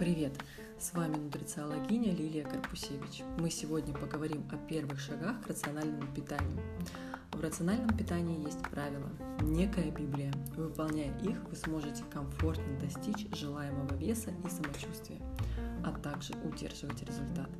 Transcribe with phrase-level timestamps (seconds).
[0.00, 0.32] Привет!
[0.78, 3.22] С вами нутрициологиня Лилия Карпусевич.
[3.36, 6.58] Мы сегодня поговорим о первых шагах к рациональному питанию.
[7.32, 9.10] В рациональном питании есть правила,
[9.42, 10.32] некая Библия.
[10.56, 15.20] Выполняя их, вы сможете комфортно достичь желаемого веса и самочувствия,
[15.84, 17.50] а также удерживать результат.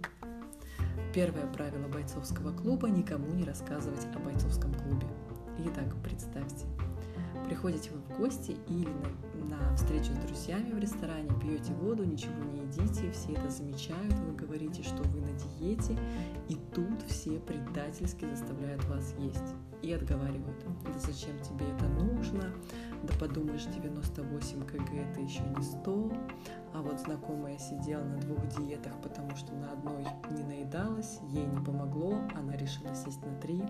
[1.15, 5.07] Первое правило бойцовского клуба– никому не рассказывать о бойцовском клубе.
[5.67, 6.65] Итак, представьте,
[7.47, 12.33] приходите вы в гости или на, на встречу с друзьями в ресторане, пьете воду, ничего
[12.45, 15.99] не едите, все это замечают, вы говорите, что вы на диете,
[16.49, 20.65] и тут все предательски заставляют вас есть и отговаривают.
[20.85, 22.53] Да зачем тебе это нужно?
[23.03, 26.13] Да подумаешь, 98 кг это еще не 100.
[26.73, 31.65] А вот знакомая сидела на двух диетах, потому что на одной не наедалась, ей не
[31.65, 33.63] помогло, она решила сесть на три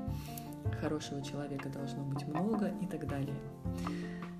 [0.80, 3.36] хорошего человека должно быть много и так далее.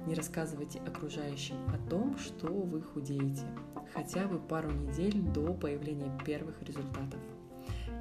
[0.07, 3.45] Не рассказывайте окружающим о том, что вы худеете,
[3.95, 7.21] хотя бы пару недель до появления первых результатов.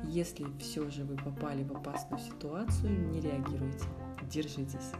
[0.05, 3.85] Если все же вы попали в опасную ситуацию, не реагируйте,
[4.29, 4.91] держитесь.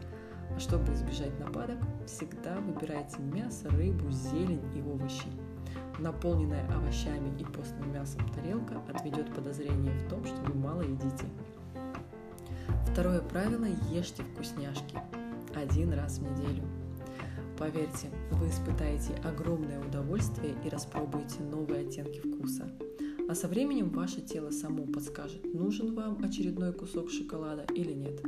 [0.54, 5.28] А чтобы избежать нападок, всегда выбирайте мясо, рыбу, зелень и овощи.
[5.98, 11.26] Наполненная овощами и постным мясом тарелка отведет подозрение в том, что вы мало едите.
[12.92, 14.98] Второе правило– ешьте вкусняшки
[15.54, 16.79] один раз в неделю.
[17.60, 22.70] Поверьте, вы испытаете огромное удовольствие и распробуете новые оттенки вкуса.
[23.28, 28.18] А со временем ваше тело само подскажет, нужен вам очередной кусок шоколада или нет.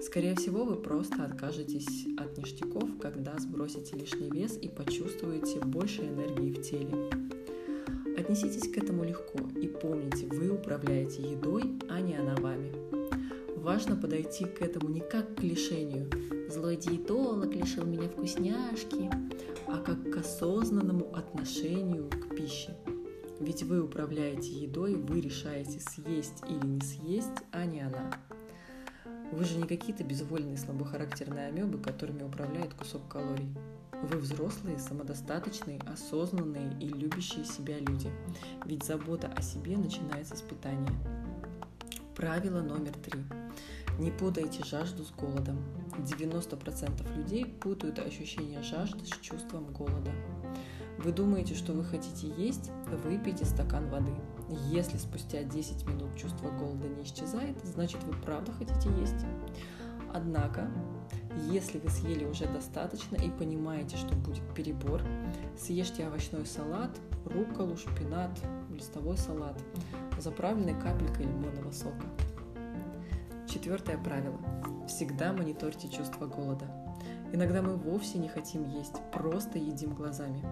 [0.00, 6.52] Скорее всего, вы просто откажетесь от ништяков, когда сбросите лишний вес и почувствуете больше энергии
[6.52, 7.10] в теле.
[8.16, 12.70] Отнеситесь к этому легко и помните, вы управляете едой, а не она вами
[13.56, 16.08] важно подойти к этому не как к лишению.
[16.48, 19.10] Злой диетолог лишил меня вкусняшки,
[19.66, 22.74] а как к осознанному отношению к пище.
[23.38, 28.10] Ведь вы управляете едой, вы решаете съесть или не съесть, а не она.
[29.30, 33.54] Вы же не какие-то безвольные слабохарактерные амебы, которыми управляет кусок калорий.
[34.04, 38.10] Вы взрослые, самодостаточные, осознанные и любящие себя люди.
[38.64, 40.94] Ведь забота о себе начинается с питания.
[42.16, 43.20] Правило номер три.
[43.98, 45.58] Не путайте жажду с голодом.
[45.98, 50.12] 90% людей путают ощущение жажды с чувством голода.
[50.98, 52.70] Вы думаете, что вы хотите есть?
[53.04, 54.12] Выпейте стакан воды.
[54.70, 59.26] Если спустя 10 минут чувство голода не исчезает, значит вы правда хотите есть.
[60.14, 60.70] Однако,
[61.50, 65.02] если вы съели уже достаточно и понимаете, что будет перебор,
[65.58, 66.90] съешьте овощной салат,
[67.24, 68.30] рукколу, шпинат,
[68.70, 69.60] листовой салат,
[70.18, 72.06] заправленный капелькой лимонного сока.
[73.48, 74.38] Четвертое правило.
[74.86, 76.66] Всегда мониторьте чувство голода.
[77.32, 80.44] Иногда мы вовсе не хотим есть, просто едим глазами.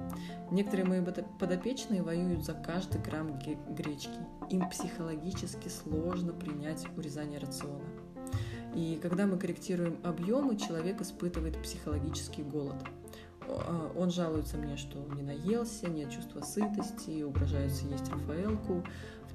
[0.51, 1.03] Некоторые мои
[1.39, 4.19] подопечные воюют за каждый грамм гречки.
[4.49, 7.85] Им психологически сложно принять урезание рациона.
[8.75, 12.77] И когда мы корректируем объемы, человек испытывает психологический голод.
[13.49, 18.85] А, он жалуется мне, что не наелся, нет чувства сытости, угрожает съесть Рафаэлку,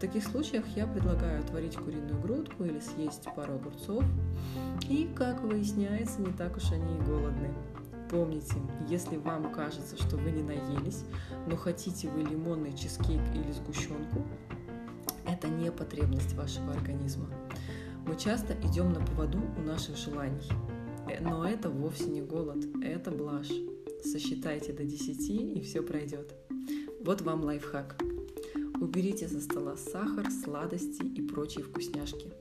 [0.01, 4.03] таких случаях я предлагаю отварить куриную грудку или съесть пару огурцов.
[4.89, 7.53] И, как выясняется, не так уж они и голодны.
[8.09, 8.55] Помните,
[8.89, 11.05] если вам кажется, что вы не наелись,
[11.47, 14.25] но хотите вы лимонный чизкейк или сгущенку,
[15.25, 17.27] это не потребность вашего организма.
[18.05, 20.50] Мы часто идем на поводу у наших желаний.
[21.07, 23.51] Э, но это вовсе не голод, это блажь.
[24.03, 26.34] Сосчитайте до 10 и все пройдет.
[27.01, 28.01] Вот вам лайфхак.
[28.79, 32.31] Уберите со стола сахар, сладости и прочие вкусняшки.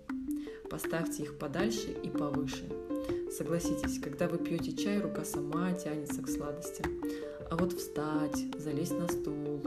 [0.71, 2.65] Поставьте их подальше и повыше.
[3.31, 6.87] Согласитесь, когда вы пьете чай, рука сама тянется к сладостям.
[7.51, 9.61] А вот встать, залезть на стул,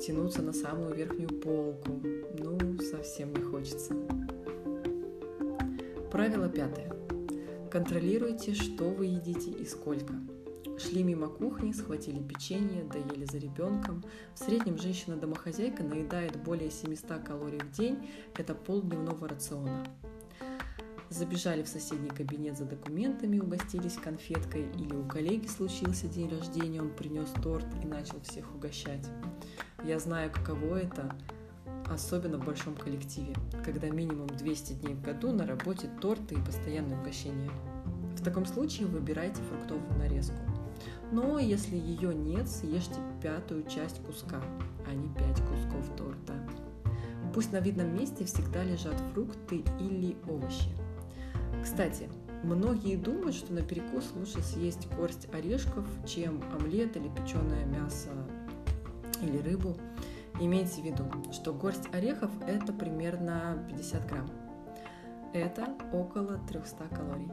[0.00, 2.00] тянуться на самую верхнюю полку,
[2.38, 3.94] ну, совсем не хочется.
[6.10, 6.94] Правило пятое.
[7.70, 10.14] Контролируйте, что вы едите и сколько–
[10.78, 14.04] Шли мимо кухни, схватили печенье, доели за ребенком.
[14.34, 19.86] В среднем женщина-домохозяйка наедает более 700 калорий в день, это полдневного рациона.
[21.08, 26.90] Забежали в соседний кабинет за документами, угостились конфеткой, или у коллеги случился день рождения, он
[26.90, 29.06] принес торт и начал всех угощать.
[29.82, 31.16] Я знаю, каково это,
[31.86, 33.34] особенно в большом коллективе,
[33.64, 37.50] когда минимум 200 дней в году на работе торты и постоянное угощение.
[38.16, 40.55] В таком случае выбирайте фруктовую нарезку.
[41.12, 44.40] Но если ее нет, съешьте пятую часть куска,
[44.86, 46.34] а не пять кусков торта.
[47.34, 50.70] Пусть на видном месте всегда лежат фрукты или овощи.
[51.62, 52.08] Кстати,
[52.42, 58.10] многие думают, что на перекус лучше съесть горсть орешков, чем омлет или печеное мясо
[59.20, 59.76] или рыбу,
[60.40, 64.30] имейте в виду, что горсть орехов это примерно 50 грамм.
[65.32, 67.30] Это около 300 калорий.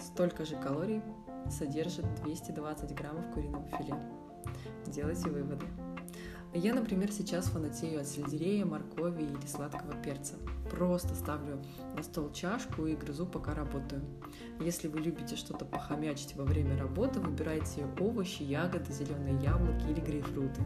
[0.00, 1.02] Столько же калорий
[1.50, 3.94] содержит 220 граммов куриного филе.
[4.86, 5.66] Делайте выводы.
[6.54, 10.34] Я, например, сейчас фанатею от сельдерея, моркови или сладкого перца.
[10.70, 11.60] Просто ставлю
[11.94, 14.02] на стол чашку и грызу, пока работаю.
[14.60, 20.62] Если вы любите что-то похомячить во время работы, выбирайте овощи, ягоды, зеленые яблоки или грейпфруты.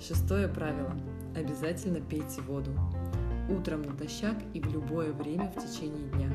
[0.00, 0.92] Шестое правило.
[1.34, 2.70] Обязательно пейте воду.
[3.50, 6.30] Утром натощак и в любое время в течение дня.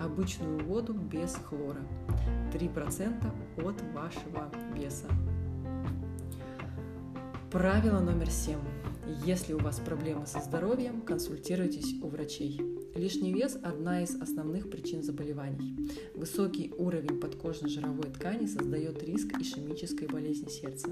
[0.00, 1.82] Обычную воду без хлора.
[2.54, 5.06] 3% от вашего веса.
[7.50, 8.60] Правило номер семь.
[9.26, 12.62] Если у вас проблемы со здоровьем, консультируйтесь у врачей.
[12.94, 15.76] Лишний вес– одна из основных причин заболеваний.
[16.14, 20.88] Высокий уровень подкожно-жировой ткани создает риск ишемической болезни сердца,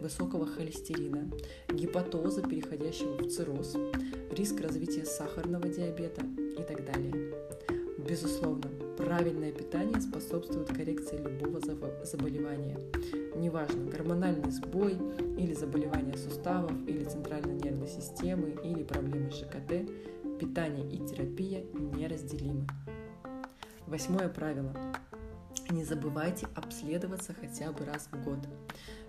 [0.00, 1.30] высокого холестерина,
[1.72, 3.74] гепатоза, переходящего в цирроз,
[4.32, 6.26] риск развития сахарного диабета
[6.58, 7.49] и так далее.
[8.08, 11.60] Безусловно, правильное питание способствует коррекции любого
[12.04, 12.78] заболевания.
[13.36, 14.98] Неважно, гормональный сбой
[15.38, 19.88] или заболевание суставов, или центральной нервной системы, или проблемы ЖКТ,
[20.38, 22.66] питание и терапия неразделимы.
[23.86, 24.74] Восьмое правило.
[25.70, 28.38] Не забывайте обследоваться хотя бы раз в год.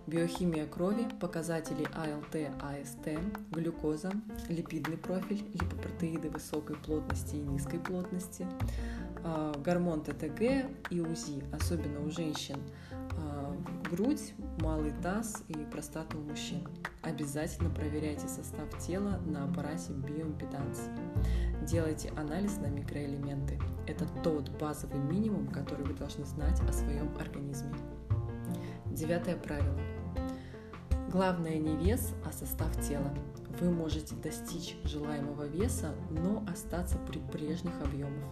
[0.07, 3.19] Биохимия крови, показатели АЛТ, АСТ,
[3.51, 4.11] глюкоза,
[4.49, 8.47] липидный профиль, липопротеиды высокой плотности и низкой плотности,
[9.23, 12.57] а, гормон ТТГ и УЗИ, особенно у женщин,
[12.91, 13.55] а,
[13.89, 16.67] грудь, малый таз и простата у мужчин.
[17.03, 20.89] Обязательно проверяйте состав тела на аппарате биоимпеданс.
[21.61, 23.59] Делайте анализ на микроэлементы.
[23.87, 27.73] Это тот базовый минимум, который вы должны знать о своем организме.
[28.91, 29.79] Девятое правило.
[31.09, 33.13] Главное не вес, а состав тела.
[33.59, 38.25] Вы можете достичь желаемого веса, но остаться при прежних объемах.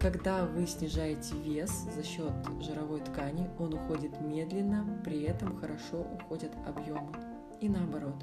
[0.00, 6.52] Когда вы снижаете вес за счет жировой ткани, он уходит медленно, при этом хорошо уходят
[6.66, 7.12] объемы.
[7.60, 8.16] И наоборот,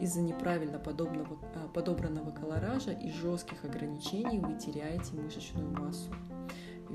[0.00, 6.10] из-за неправильно подобного, а, подобранного колоража и жестких ограничений вы теряете мышечную массу.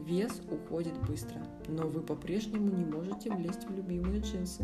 [0.06, 4.64] Вес уходит быстро, но вы по-прежнему не можете влезть в любимые джинсы.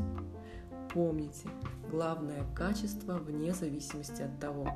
[0.94, 1.50] Помните,
[1.90, 4.68] главное качество вне зависимости от того,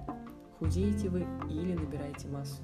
[0.57, 2.63] худеете вы или набираете массу.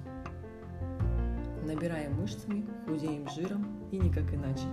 [1.63, 4.65] Набираем мышцами, худеем жиром и никак иначе.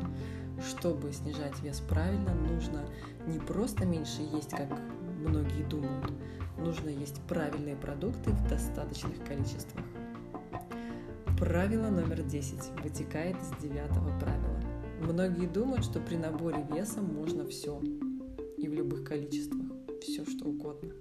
[0.67, 2.83] Чтобы снижать вес правильно, нужно
[3.27, 4.71] не просто меньше есть, как
[5.19, 6.11] многие думают,
[6.57, 9.85] нужно есть правильные продукты в достаточных количествах.
[11.39, 14.61] Правило номер 10 вытекает из девятого правила.
[15.01, 17.81] Многие думают, что при наборе веса можно все
[18.57, 19.69] и в любых количествах,
[20.03, 20.93] все что угодно.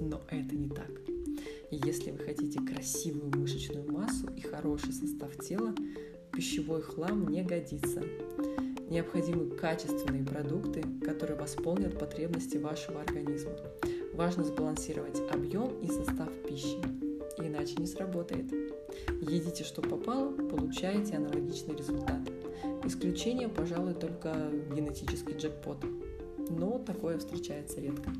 [0.00, 0.90] Но это не так.
[1.70, 5.72] Если вы хотите красивую мышечную массу и хороший состав тела,
[6.32, 8.02] пищевой хлам не годится.
[8.90, 13.52] Необходимы качественные продукты, которые восполнят потребности вашего организма.
[14.12, 16.80] Важно сбалансировать объем и состав пищи,
[17.38, 18.52] иначе не сработает.
[19.20, 22.20] Едите, что попало, получаете аналогичный результат.
[22.84, 24.34] Исключение, пожалуй, только
[24.74, 25.84] генетический джекпот.
[26.50, 28.10] Но такое встречается редко.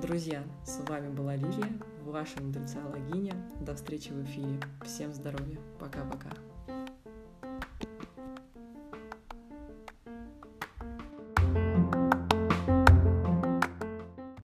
[0.00, 1.72] Друзья, с вами была Лилия,
[2.04, 3.34] ваша нутрициологиня.
[3.60, 4.60] До встречи в эфире.
[4.84, 5.58] Всем здоровья.
[5.78, 6.30] Пока-пока.